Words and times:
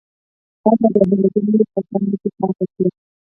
فرد 0.63 0.79
به 0.81 0.87
د 0.93 0.95
هېرېدنې 1.21 1.65
په 1.73 1.79
کنده 1.89 2.15
کې 2.21 2.29
پاتې 2.37 2.65
شي. 2.73 2.85